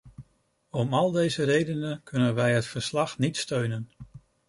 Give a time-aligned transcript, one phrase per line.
[0.69, 3.89] Om al deze redenen kunnen wij het verslag niet steunen.